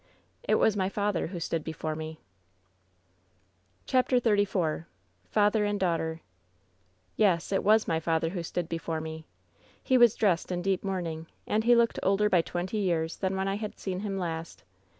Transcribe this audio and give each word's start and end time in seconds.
"It 0.41 0.55
was 0.55 0.75
my 0.75 0.89
father 0.89 1.27
who 1.27 1.39
stood 1.39 1.63
before 1.63 1.95
me/^ 1.95 2.17
CHAPTEK 3.85 4.23
XXXIV 4.23 4.85
FATHEB 5.31 5.61
AND 5.69 5.79
DAUGHTER 5.79 6.21
"Yes, 7.17 7.51
it 7.51 7.63
was 7.63 7.87
my 7.87 7.99
father 7.99 8.29
who 8.29 8.41
stood 8.41 8.67
before 8.67 8.99
me. 8.99 9.27
"He 9.83 9.99
was 9.99 10.15
dressed 10.15 10.51
in 10.51 10.63
deep 10.63 10.83
mourning, 10.83 11.27
and 11.45 11.65
he 11.65 11.75
looked 11.75 11.99
older 12.01 12.31
by 12.31 12.41
twenty 12.41 12.79
years 12.79 13.17
than 13.17 13.35
when 13.35 13.47
I 13.47 13.57
had 13.57 13.77
seen 13.77 13.99
him 13.99 14.17
last. 14.17 14.63